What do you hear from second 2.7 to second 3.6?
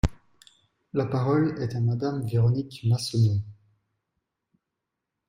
Massonneau.